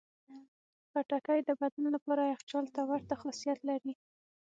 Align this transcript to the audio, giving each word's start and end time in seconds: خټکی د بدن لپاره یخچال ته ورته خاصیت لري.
خټکی 0.91 1.39
د 1.43 1.49
بدن 1.61 1.85
لپاره 1.95 2.29
یخچال 2.33 2.65
ته 2.75 2.81
ورته 2.89 3.13
خاصیت 3.21 3.59
لري. 3.69 3.93